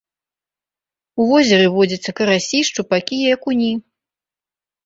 [1.19, 3.69] У возеры водзяцца карасі, шчупакі і акуні.